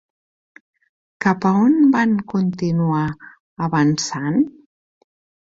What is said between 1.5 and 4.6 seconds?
on van continuar avançant?